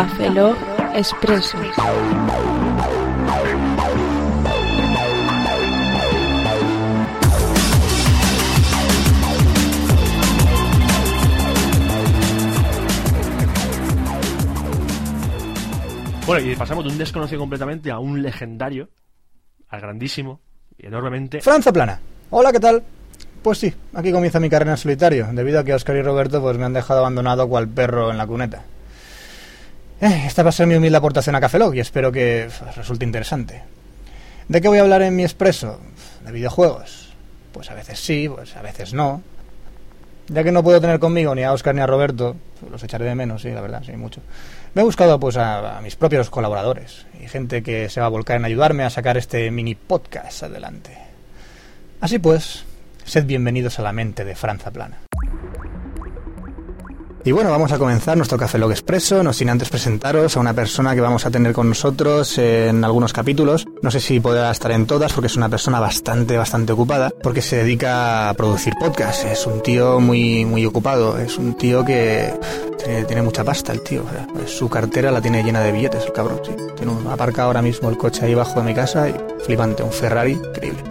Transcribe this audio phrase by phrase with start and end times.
[0.00, 0.56] Café Log
[0.94, 1.58] Expreso.
[16.26, 18.88] Bueno, y pasamos de un desconocido completamente a un legendario,
[19.68, 20.40] al grandísimo
[20.78, 21.42] y enormemente.
[21.42, 22.00] Franza Plana.
[22.30, 22.82] Hola, ¿qué tal?
[23.42, 26.56] Pues sí, aquí comienza mi carrera en solitario, debido a que Oscar y Roberto pues
[26.56, 28.64] me han dejado abandonado cual perro en la cuneta.
[30.00, 33.04] Eh, esta va a ser mi humilde aportación a Café Lock y espero que resulte
[33.04, 33.62] interesante.
[34.48, 35.78] ¿De qué voy a hablar en mi expreso?
[36.24, 37.12] ¿De videojuegos?
[37.52, 39.22] Pues a veces sí, pues a veces no.
[40.28, 42.36] Ya que no puedo tener conmigo ni a Oscar ni a Roberto,
[42.70, 44.22] los echaré de menos, sí, la verdad, sí, mucho.
[44.72, 48.10] Me he buscado pues a, a mis propios colaboradores y gente que se va a
[48.10, 50.96] volcar en ayudarme a sacar este mini podcast adelante.
[52.00, 52.64] Así pues,
[53.04, 55.09] sed bienvenidos a la mente de Franza Plana.
[57.22, 60.54] Y bueno, vamos a comenzar nuestro Café Log Expreso, no sin antes presentaros a una
[60.54, 63.66] persona que vamos a tener con nosotros en algunos capítulos.
[63.82, 67.40] No sé si podrá estar en todas porque es una persona bastante, bastante ocupada, porque
[67.40, 69.24] se dedica a producir podcasts.
[69.24, 72.34] Es un tío muy, muy ocupado, es un tío que
[73.06, 74.04] tiene, mucha pasta el tío.
[74.10, 76.40] sea, su cartera la tiene llena de billetes, el cabrón.
[76.76, 79.14] Tiene un, aparcado ahora mismo el coche ahí bajo de mi casa y
[79.44, 80.82] flipante, un Ferrari, increíble.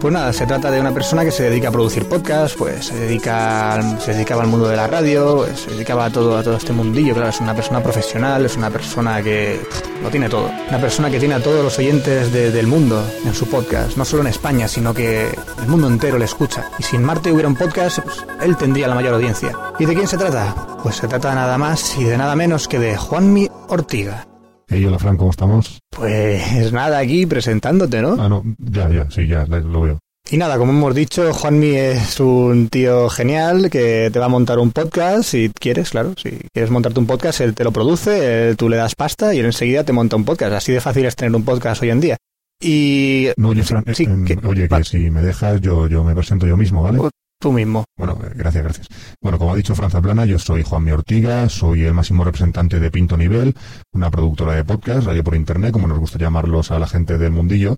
[0.00, 2.94] Pues nada, se trata de una persona que se dedica a producir podcasts, pues se
[2.94, 6.56] dedica, se dedicaba al mundo de la radio, pues, se dedicaba a todo, a todo
[6.56, 9.60] este mundillo, claro, es una persona profesional, es una persona que
[10.02, 10.50] lo tiene todo.
[10.68, 14.04] Una persona que tiene a todos los oyentes de- del mundo en su podcast, no
[14.04, 16.66] solo en España, sino que el mundo entero le escucha.
[16.78, 19.56] Y si en Marte hubiera un podcast, pues, él tendría la mayor audiencia.
[19.78, 20.54] ¿Y de quién se trata?
[20.82, 24.26] Pues se trata nada más y de nada menos que de Juanmi Ortiga.
[24.68, 25.80] Hey, hola Fran, ¿cómo estamos?
[25.90, 28.16] Pues nada, aquí presentándote, ¿no?
[28.18, 29.98] Ah, no, ya, ya, sí, ya, lo veo.
[30.30, 34.58] Y nada, como hemos dicho, Juanmi es un tío genial que te va a montar
[34.58, 36.12] un podcast si quieres, claro.
[36.22, 39.38] Si quieres montarte un podcast, él te lo produce, él- tú le das pasta y
[39.38, 40.52] él enseguida te monta un podcast.
[40.52, 42.16] Así de fácil es tener un podcast hoy en día.
[42.60, 46.14] Y No, oye, Fran, Sí, em, que- oye, que si me dejas, yo, yo me
[46.14, 46.98] presento yo mismo, ¿vale?
[47.40, 47.84] Tú mismo.
[47.96, 48.88] Bueno, eh, gracias, gracias.
[49.22, 52.90] Bueno, como ha dicho Franza Plana, yo soy Juanmi Ortiga, soy el máximo representante de
[52.90, 53.54] Pinto Nivel,
[53.94, 57.30] una productora de podcast, radio por internet, como nos gusta llamarlos a la gente del
[57.30, 57.76] mundillo.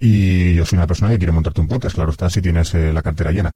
[0.00, 2.92] Y yo soy una persona que quiere montarte un podcast, claro está, si tienes eh,
[2.92, 3.50] la cartera llena.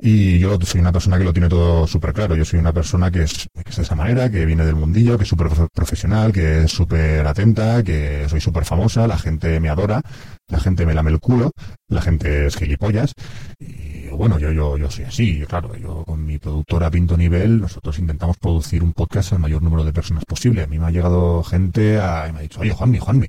[0.00, 2.34] Y yo soy una persona que lo tiene todo súper claro.
[2.34, 5.28] Yo soy una persona que es, de esa manera, que viene del mundillo, que es
[5.28, 10.00] súper profe- profesional, que es súper atenta, que soy súper famosa, la gente me adora,
[10.48, 11.50] la gente me lame el culo,
[11.88, 13.12] la gente es gilipollas.
[13.58, 17.60] Y bueno, yo, yo, yo soy así, yo, claro, yo con mi productora Pinto Nivel,
[17.60, 20.62] nosotros intentamos producir un podcast al mayor número de personas posible.
[20.62, 23.26] A mí me ha llegado gente a, y me ha dicho, oye Juanmi, Juanmi,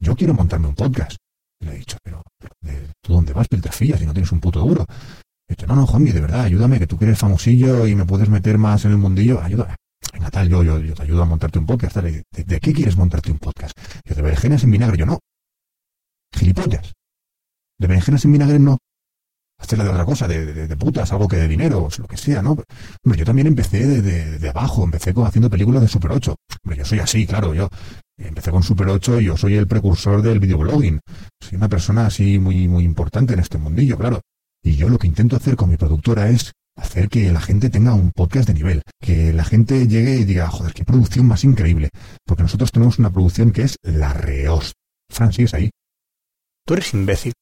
[0.00, 1.16] yo quiero montarme un podcast.
[1.60, 4.60] Le he dicho, pero, pero, ¿de- ¿tú dónde vas, Piltrafillas, si no tienes un puto
[4.60, 4.84] duro?
[5.48, 8.28] Dice, no, no, Juanmi, de verdad, ayúdame, que tú que eres famosillo y me puedes
[8.28, 9.74] meter más en el mundillo, ayúdame.
[10.12, 11.96] Venga, tal, yo, yo, te ayudo a montarte un podcast.
[11.96, 13.72] ¿De, de qué quieres montarte un podcast?
[14.04, 14.96] Yo, de berenjenas en vinagre.
[14.96, 15.18] Yo, no.
[16.34, 16.92] Gilipollas.
[17.78, 18.78] De berenjenas en vinagre, no.
[19.58, 22.16] Hazte la de otra cosa, de, de, putas, algo que de dinero, o lo que
[22.18, 22.50] sea, ¿no?
[23.04, 26.34] Hombre, yo también empecé de, abajo, empecé haciendo películas de Super 8.
[26.62, 27.68] Hombre, yo soy así, claro, yo
[28.16, 31.00] empecé con Super 8 y yo soy el precursor del videoblogging.
[31.40, 34.20] Soy una persona así muy, muy importante en este mundillo, claro.
[34.62, 37.94] Y yo lo que intento hacer con mi productora es hacer que la gente tenga
[37.94, 41.90] un podcast de nivel, que la gente llegue y diga, joder, qué producción más increíble,
[42.24, 44.74] porque nosotros tenemos una producción que es la reos.
[45.08, 45.70] Fran, ¿sigues ahí?
[46.66, 47.32] Tú eres imbécil.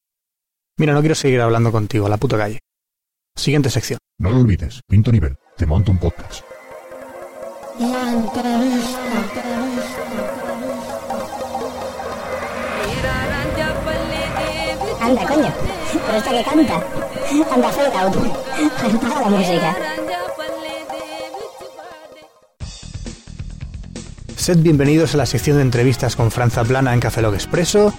[0.79, 2.61] Mira, no quiero seguir hablando contigo, a la puta calle.
[3.37, 3.99] Siguiente sección.
[4.19, 6.45] No lo olvides, Pinto Nivel, te monto un podcast.
[15.05, 15.53] Anda, coño.
[16.07, 16.81] Pero esta que canta.
[17.53, 18.17] Anda, fade out.
[18.95, 19.94] Apaga la música.
[24.45, 27.95] Sed bienvenidos a la sección de entrevistas con Franza Plana en Café Log Expreso.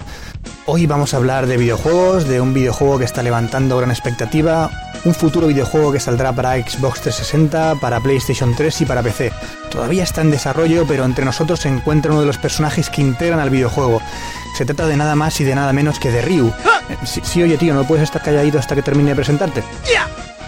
[0.66, 4.70] Hoy vamos a hablar de videojuegos, de un videojuego que está levantando gran expectativa,
[5.04, 9.32] un futuro videojuego que saldrá para Xbox 360, para PlayStation 3 y para PC.
[9.72, 13.40] Todavía está en desarrollo, pero entre nosotros se encuentra uno de los personajes que integran
[13.40, 14.00] al videojuego.
[14.56, 16.46] Se trata de nada más y de nada menos que de Ryu.
[16.46, 19.64] Eh, Sí, sí, oye tío, ¿no puedes estar calladito hasta que termine de presentarte?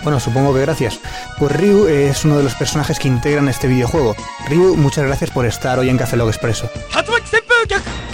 [0.02, 1.00] Bueno, supongo que gracias.
[1.38, 4.14] Pues Ryu es uno de los personajes que integran este videojuego.
[4.48, 6.70] Ryu, muchas gracias por estar hoy en Café Log Expreso.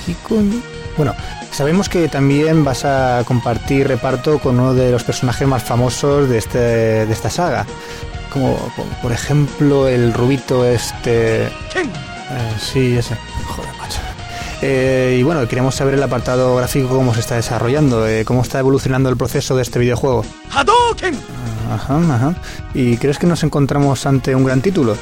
[0.06, 0.60] ¿Qué coño?
[0.96, 1.14] Bueno,
[1.50, 6.38] sabemos que también vas a compartir reparto con uno de los personajes más famosos de,
[6.38, 7.66] este, de esta saga.
[8.32, 8.56] Como,
[9.02, 11.44] por ejemplo el rubito este...
[11.46, 11.50] Eh,
[12.58, 13.16] sí, ese.
[13.46, 14.00] Joder, macho.
[14.62, 18.58] Eh, y bueno, queremos saber el apartado gráfico cómo se está desarrollando, eh, cómo está
[18.58, 20.24] evolucionando el proceso de este videojuego.
[21.74, 22.34] Ajá, ajá.
[22.72, 24.96] ¿Y crees que nos encontramos ante un gran título?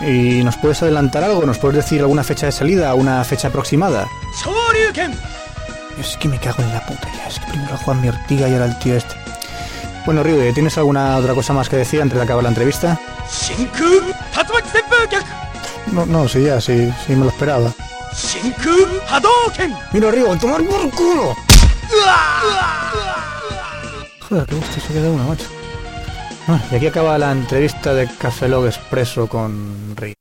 [0.00, 1.44] ¿Y nos puedes adelantar algo?
[1.46, 4.06] ¿Nos puedes decir alguna fecha de salida, una fecha aproximada?
[6.00, 7.28] Es que me cago en la puta ya.
[7.28, 9.14] Es que primero Juan mi Ortiga y ahora el tío este.
[10.04, 12.98] Bueno, Ryude, ¿tienes alguna otra cosa más que decir antes de acabar la entrevista?
[15.92, 17.72] No, no, sí, ya, sí, sí me lo esperaba.
[19.92, 21.34] Mira, Ryu, tomar por culo.
[26.46, 30.12] Bueno, y aquí acaba la entrevista de Café Log Expreso con Ryu.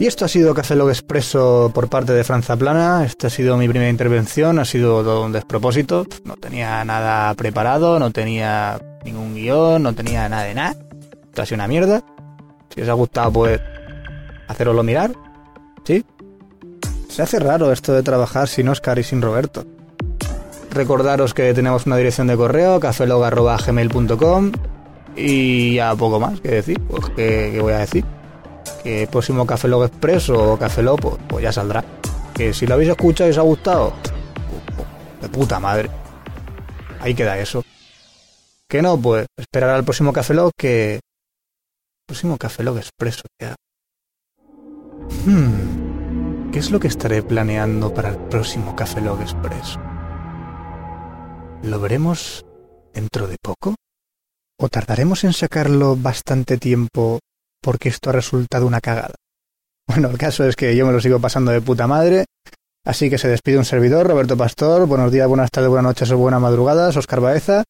[0.00, 3.04] Y esto ha sido Café Log Expreso por parte de Franza Plana.
[3.04, 6.06] Esta ha sido mi primera intervención, ha sido todo un despropósito.
[6.24, 10.76] No tenía nada preparado, no tenía ningún guion, no tenía nada de nada.
[11.26, 12.02] Esto ha sido una mierda.
[12.74, 13.60] Si os ha gustado, pues
[14.46, 15.12] haceroslo mirar.
[15.84, 16.04] ¿Sí?
[17.08, 19.66] Se hace raro esto de trabajar sin Oscar y sin Roberto.
[20.78, 24.52] Recordaros que tenemos una dirección de correo, cafelog.gmail.com
[25.16, 26.80] y ya poco más que decir.
[26.82, 28.04] Pues, ¿qué, qué voy a decir?
[28.84, 31.84] Que el próximo Café Log Express o Café Log, pues, pues ya saldrá.
[32.32, 33.92] Que si lo habéis escuchado y os ha gustado,
[34.76, 34.88] pues,
[35.20, 35.90] de puta madre.
[37.00, 37.64] Ahí queda eso.
[38.68, 41.00] Que no, pues esperar al próximo Café Log que...
[42.06, 43.56] Próximo Café Log Expreso, ya.
[45.26, 46.52] Hmm.
[46.52, 49.87] ¿Qué es lo que estaré planeando para el próximo Café Log Expreso?
[51.62, 52.46] ¿Lo veremos
[52.94, 53.74] dentro de poco?
[54.60, 57.18] ¿O tardaremos en sacarlo bastante tiempo
[57.60, 59.14] porque esto ha resultado una cagada?
[59.88, 62.26] Bueno, el caso es que yo me lo sigo pasando de puta madre,
[62.84, 64.86] así que se despide un servidor, Roberto Pastor.
[64.86, 67.64] Buenos días, buenas tardes, buenas noches o buenas madrugadas, Oscar Baeza.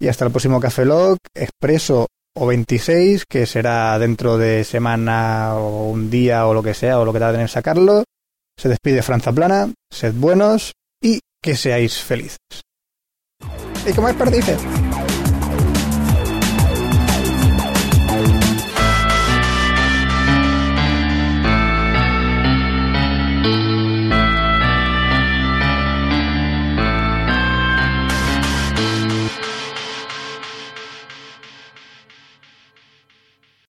[0.00, 5.88] Y hasta el próximo Café Log, Expreso o 26, que será dentro de semana o
[5.90, 8.04] un día o lo que sea, o lo que tarden en sacarlo.
[8.58, 12.63] Se despide Franza Plana, sed buenos y que seáis felices.
[13.86, 14.58] ¿Y cómo es perdices?